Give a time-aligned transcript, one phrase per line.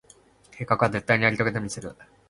[0.49, 1.95] 計画は、絶対にやり遂げてみせる。